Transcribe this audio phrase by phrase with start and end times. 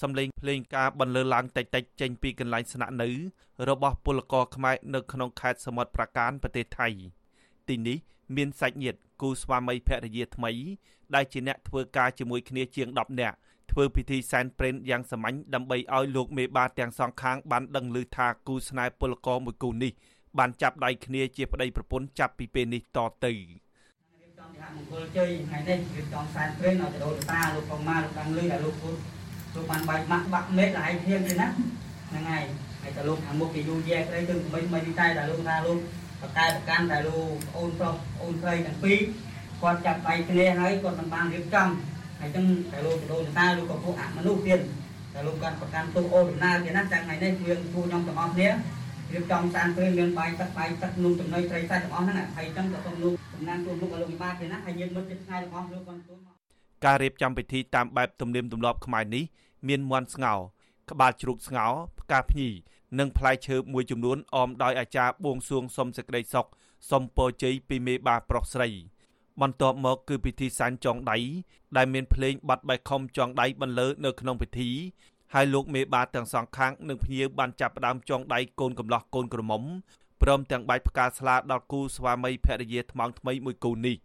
[0.00, 3.08] សំឡេងភ្លេងការបន្លឺឡើងតិចតិចចេញពីកន្លែងស្នាក់នៅ
[3.68, 6.88] របស់ពលករខ្មែរនៅក្នុងខេត្តសមុទ្រប្រាកានប្រទេសថៃ
[7.68, 7.98] ទីនេះ
[8.36, 10.52] មានសាច់ញាតិគូស្វាមីភរិយាថ្មី
[11.14, 13.36] ដែលជាអ្នកធ្វើការជាមួយគ្នាជាង10នាក់
[13.70, 19.92] ធ្វើពិធីសែនព្រេនយ៉ាងសាមញ្ញដើម្បីឲ្យលោកមេបាទាំងសងខាងបានដឹងឮថាគូស្នេហ៍ពលករមួយគូនេះ
[20.38, 29.19] បានចាប់ដៃគ្នាជាប្តីប្រពន្ធចាប់ពីពេលនេះតទៅរៀបចំមង្គលជ័យថ្ងៃនេះរៀបចំសែនព្រេនឲ្យទៅដូនតាលោកកុមារលោកដឹងឮដែលលោកពុទ្ធ
[29.54, 31.46] លោកបានបាយម៉ាក់បាក់មេឃហើយធៀងទេណា
[32.08, 32.44] ហ្នឹងហើយ
[32.82, 35.78] ហើយតើលោកខាងមុខគេយូរយ៉ែកអីទៅមិនមិនតែតែលោកថាលោក
[36.20, 38.98] បកកែប្រកាន់តែលោកអូនប្រុសអូនស្រីទាំងពីរ
[39.62, 41.68] គាត់ចាប់ដៃគ្នាហើយគាត់មិនបានរៀបចំ
[42.20, 44.60] ហើយចឹងតែលោកបដូរតាលោកក៏ពួកអមនុស្សទៀត
[45.14, 48.48] តែលោកគាត់ប្រកាន់ទុកអូដំណើរទៀតណាចាំថ្ងៃនេះយើងពួកខ្ញុំទាំងអស់គ្នា
[49.12, 56.39] រៀបចំសានព្រេងមានបាយទឹកបាយទឹកនំចំណីត្រីសាច់ទាំងអស់ហ្នឹងហើយចឹងក៏សូមលោកតំណាងទូលោកឲ្យលោកវិបាកទៀតណាហើយយើងមិត្តជិតថ្ងៃទាំងអស់លោកគាត់ទូ
[56.84, 59.24] ការរៀបចំពិធីតាមបែបទំនៀមទម្លាប់ខ្មែរនេះ
[59.68, 60.34] មានមន់ស្ងោ
[60.90, 61.66] ក្បាលជ្រូកស្ងោ
[62.00, 62.48] ផ្កាភ្ញី
[62.98, 66.46] និងផ្លែឈើមួយចំនួនអមដោយអាចារ្យបួងសួងសុំសេចក្តីសុខ
[66.90, 68.68] សុំពរជ័យពីមេបាប្រុសស្រី
[69.40, 71.18] បន្ទាប់មកគឺពិធីសែនចងដៃ
[71.76, 74.70] ដែលមានភ្លេងបាត់បេះខំចងដៃបន្លឺនៅក្នុងពិធី
[75.34, 79.62] ហើយលោកមេបាទាំងសងខាងនិងភ្ញៀវបានចាប់ផ្ដើមចងដៃកូនកំលោះកូនក្រមុំ
[80.22, 83.96] ព្រមទាំងបាច់ផ្កាស្លាដល់គូស្វាមីភរិយាថ្មងថ្មីមួយគូនេះ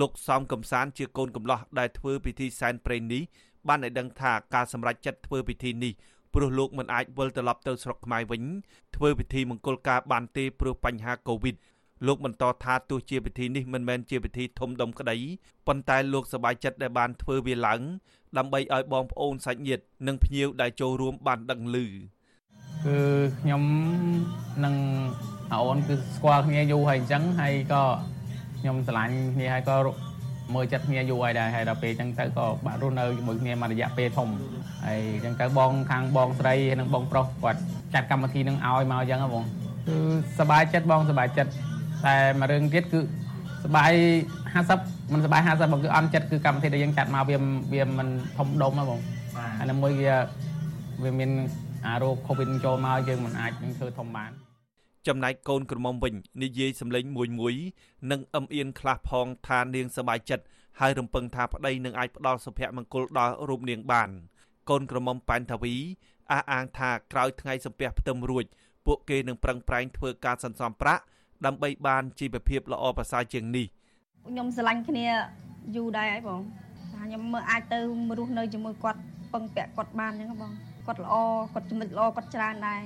[0.00, 3.22] លោកសំកំសានជាកូនកំឡោះដែលធ្វើពិធីសែនព្រេននេះ
[3.68, 5.92] បានឲ្យដឹងថាការសម្រេចចិត្តធ្វើពិធីនេះ
[6.34, 8.42] ព្រោះលោកមិនអាចវិលត្រឡប់ទៅស្រុកខ្មែរវិញ
[8.96, 11.56] ធ្វើពិធីមង្គលការបានទេព្រោះបញ្ហាកូវីដ
[12.06, 15.16] លោកបន្តថាទោះជាពិធីនេះមិនមែនជាពិធីធំដុំក្តី
[15.66, 17.80] ប៉ុន្តែលោកសប្បាយចិត្តដែលបានធ្វើវាឡើង
[18.38, 21.76] ដើម្បីឲ្យបងប្អូនសាច់ញាតិនិងភ្ញៀវដែលចូលរួមបានដឹងឮ
[22.84, 22.98] គឺ
[23.40, 23.62] ខ្ញុំ
[24.64, 24.74] និង
[25.52, 27.82] អូនគឺស្គាល់គ្នាយូរហើយអញ្ចឹងហើយក៏
[28.62, 29.76] ខ្ញុំស្រឡាញ់គ្នាហើយក៏
[30.54, 34.28] មើលចិត្តគ្នាយូរហើយដែរហើយដល់ពេលអញ្ចឹងទៅក៏បាក់រស់នៅជាមួយគ្នាមួយរយៈពេលធំ
[34.86, 37.60] ហើយអញ្ចឹងទៅបងខាងបងស្រីហើយនិងបងប្រុសគាត់
[37.94, 39.44] ចាត់កម្មវិធីនឹងឲ្យមកអញ្ចឹងហ៎បង
[39.88, 39.96] គឺ
[40.38, 41.50] សប្បាយចិត្តបងសប្បាយចិត្ត
[42.06, 43.00] តែមួយរឿងទៀតគឺ
[43.64, 43.92] សប្បាយ
[44.52, 47.36] 50មិនសប្បាយ50បងគឺអន់ចិត្តគឺកម្មវិធីដែលយើងចាត់មកវា
[47.72, 49.00] វាមិនធំដុំហ៎បង
[49.58, 50.14] ហើយនៅមួយវា
[51.04, 51.30] វាមាន
[51.86, 54.30] អារោគ COVID ចូលមកយើងមិនអាចនឹងធ្វើធំបាន
[55.06, 57.54] ចំណែកកូនក្រមុំវិញនិយាយសម្លេងមួយមួយ
[58.10, 60.44] និងអឹមអៀនខ្លះផងថានាងសប្បាយចិត្ត
[60.80, 64.08] ហើយរំពឹងថាប្តីនឹងអាចផ្ដល់សុភមង្គលដល់រូបនាងបាន
[64.70, 65.74] កូនក្រមុំប៉ែនថាវី
[66.32, 68.44] អះអាងថាក្រោយថ្ងៃសំពះផ្ទឹមរួច
[68.86, 71.02] ពួកគេនឹងប្រឹងប្រែងធ្វើការសន្សំប្រាក់
[71.46, 73.66] ដើម្បីបានជីវភាពល្អប្រសើរជាងនេះ
[74.28, 75.06] ខ្ញុំស្រឡាញ់គ្នា
[75.76, 76.40] យូរដែរហើយបង
[76.92, 77.78] ថាខ្ញុំមើលអាចទៅ
[78.18, 79.00] រស់នៅជាមួយគាត់
[79.32, 80.52] ពឹងពាក់គាត់បានអញ្ចឹងបង
[80.86, 81.14] គាត់ល្អ
[81.54, 82.80] គាត់ចំណុចល្អគាត់ច្រើនដែរ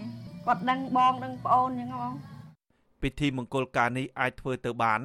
[0.47, 2.13] គាត់ដឹងបងដឹងប្អូនអញ្ចឹងបង
[3.03, 5.01] ពិធីមង្គលការនេះអាចធ្វើទៅបាន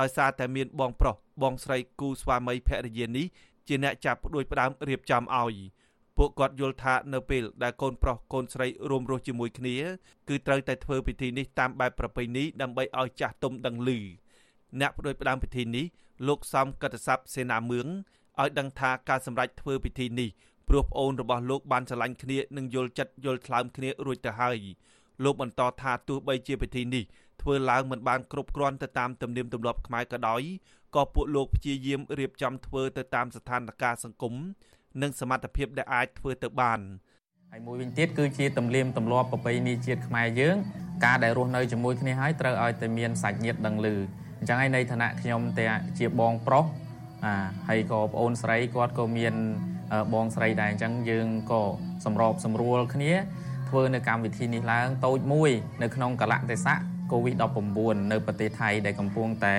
[0.00, 3.26] ដោយសារតែមានបងប្រុសបងស្រីគូស្វាមីភរិយានេះ
[3.68, 5.54] ជាអ្នកចាប់ផ្ដួចផ្ដើមរៀបចំឲ្យ
[6.16, 9.76] ពួកគាត់យល់ថានៅពេលដែលកូនប្រុសកូនស្រីរួមរស់ជាមួយគ្នា
[10.28, 13.90] គឺត្រូវតែធ្វើពិធីនេះតាមបែបប្រពៃណីដើម្បីឲ្យចាស់ទុំដឹងឮ
[14.80, 15.86] អ្នកផ្ដួចផ្ដើមពិធីនេះ
[16.28, 17.86] លោកសំកតស័ព្ទសេនាមឿង
[18.40, 20.30] ឲ្យដឹងថាការសម្រេចធ្វើពិធីនេះ
[20.68, 24.58] ព្រោះប្អូនរបស់លោកបានឆ្លាញ់គ្នានិងយល់ចិត្តយល់ថ្លើមគ្នារួចទៅហើយ
[25.24, 27.04] លោកបន្តថាទោះបីជាពិធីនេះ
[27.42, 30.42] ធ្វើឡើងមិនបានគ្រប់គ្រាន់ទៅតាមទំនៀមទម្លាប់ខ្មែរក៏ដោយ
[30.96, 34.34] ក៏ពួកលោកព្យាយាមរៀបចំធ្វើទៅតាមស្ថានភាពសង្គម
[35.02, 36.80] និងសមត្ថភាពដែលអាចធ្វើទៅបាន
[37.52, 40.56] ហើយមួយវិញទៀតគឺជាទំនៀមទម្លាប់ប្រពៃណីជាតិខ្មែរយើង
[41.04, 43.86] ការដែលរស់នៅជាមួយគ្នាហើយត្រូវឲ្យតែមានសាច់ញាតិដឹងឮ
[44.38, 45.64] អញ្ចឹងហើយในឋានៈខ្ញុំតែ
[45.98, 46.64] ជាបងប្រុស
[47.24, 47.34] អា
[47.68, 49.34] ហើយក៏ប្អូនស្រីគាត់ក៏មាន
[50.12, 51.62] បងស្រីដែរអញ្ចឹងយើងក៏
[52.04, 53.12] សម្របសម្រួលគ្នា
[53.68, 55.50] ធ្វើនៅកម្មវិធីនេះឡើងតូចមួយ
[55.82, 56.78] នៅក្នុងកលៈទេសៈ
[57.12, 59.54] COVID-19 នៅប្រទេសថៃដែលកំពុងតែ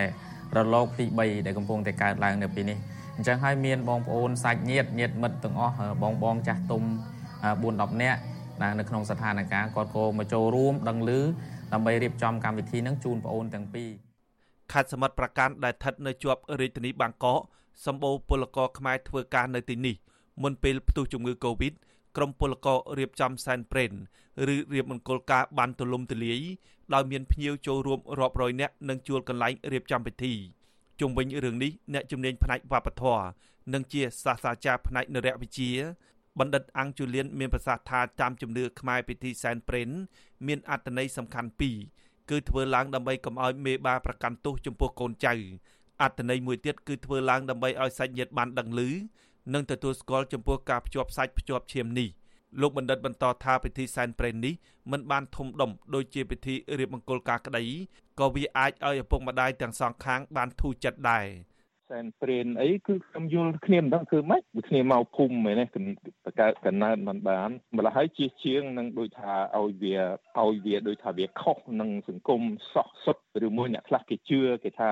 [0.58, 2.78] រលកទី3ដែលកំពុងតែកើតឡើងនៅពេលនេះ
[3.16, 6.84] អញ្ចឹងហើយមានបងប្អូនសាច់ញាតិញាតិមិត្តទាំងអស់បងបងចាស់ទុំ
[7.42, 8.20] 4 10នាក់
[8.80, 11.12] នៅក្នុងស្ថានភាពគាត់ក៏មកចូលរួមដឹងឮ
[11.74, 13.90] ដើម្បីរៀបចំកម្មវិធីនឹងជូនបងប្អូនទាំងពីរ
[14.72, 17.40] ខេត្តសមុទ្រប្រការដែលស្ថិតនៅជាប់រាជធានីបាងកក
[17.86, 19.96] សម្បូរពលករខ្មែរធ្វើការនៅទីនេះ
[20.44, 21.74] មុនពេលផ្ទុះជំងឺ Covid
[22.16, 23.92] ក្រមពលកររៀបចំសែនព្រេន
[24.54, 26.42] ឬរៀបមង្គលការបានទូលំទូលាយ
[26.94, 30.34] ដោយមានភ្ញៀវចូលរួមរាប់រយនាក់និងជួលកន្លែងរៀបចំពិធី
[31.00, 33.26] ជុំវិញរឿងនេះអ្នកជំនាញផ្នែកវប្បធម៌
[33.74, 35.74] និងជាសាស្ត្រាចារ្យផ្នែកនរវិទ្យា
[36.40, 39.90] បណ្ឌិតអង្គជូលៀនមានប្រសាសន៍ថាតាមជំនឿខ្មែរពិធីសែនព្រេន
[40.48, 41.78] មានអត្ថន័យសំខាន់ពីរ
[42.30, 45.34] គឺធ្វើឡើងដើម្បីកុំឲ្យមេបាប្រកាន់ទោសចំពោះកូនចៅ
[46.02, 48.82] អត្ថន័យមួយទៀតគឺធ្វើឡើងដើម្បីឲ្យសាច់ញាតិបានដឹងឮ
[49.54, 52.10] និងទទួលស្គាល់ចំពោះការភ្ជាប់សាច់ភ្ជាប់ឈាមនេះ
[52.62, 54.54] លោកបណ្ឌិតបន្តថាពិធីសែនព្រេននេះ
[54.92, 57.64] មិនបានធំដុំដូចជាពិធីរៀបមង្គលការក្តី
[58.20, 61.26] ក៏វាអាចឲ្យឪពុកម្ដាយទាំងសងខាងបានធូរចិត្តដែរ
[61.90, 65.80] សែនព្រេនអីគឺខ្ញុំយល់គ្នាមិនដឹងធ្វើម៉េចវាគ្នាមកភូមិមែនទេ
[66.30, 69.98] បកកើតកណើតមិនបានម្ល៉េះហើយជាជាងនឹងដូចថាឲ្យវា
[70.38, 72.42] ឲ្យវាដូចថាវាខុសនឹងសង្គម
[72.74, 74.90] សោះសុទ្ធឬមួយអ្នកខ្លះគេជឿគេថា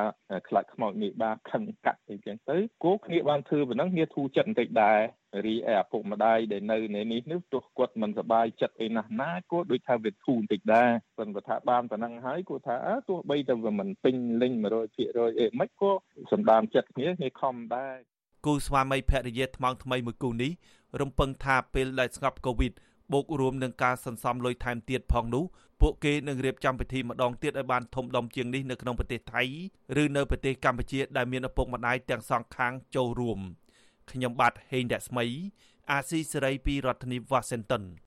[0.48, 5.00] ខ្លាចខ្មោចមេបាខឹងកាត់អីចឹងទៅគោគ្នាបានធ្វើប៉ុណ្ណឹងគ្នាធូរចិត្តបន្តិចដែរ
[5.46, 14.54] រីឯឪពុកម្ដាយដែលនៅในនេះនេះទោះគាត់មិនសប្បាយចិត្តអីណាស់ណាក៏ដូចថាវាធូរបន្តិចដែរប៉ុន្តែថាបានប៉ុណ្ណឹងហើយគាត់ថាអើទោះបីតែវាមិនពេញលេញ
[14.98, 15.92] 100%អីមិនក៏
[16.32, 17.98] សម្ដានចិត្តគ្នាគ្នាខំដែរ
[18.46, 20.52] គូស្វាមីភរិយាថ្មងថ្មីមួយគូនេះ
[21.02, 22.74] រំពឹងថាពេលដែលស្ងប់កូវីដ
[23.14, 25.46] បូករួមនឹងការសន្សំលុយថែមទៀតផងនោះ
[25.82, 29.44] ពួកគេនឹងរៀបចំពិធីម្ដងទៀតឲ្យបានធំដុំជាងនេះនៅក្នុងប្រទេសថៃ
[30.02, 33.40] ឬនៅប្រទេសកម្ពុជាដែលមានឪពុកម្ដាយទាំងសងខាងចូលរួម
[34.12, 35.26] ខ្ញុំបាទហេងរស្មី
[35.92, 37.84] អាស៊ីសេរីពីរដ្ឋធានី Washington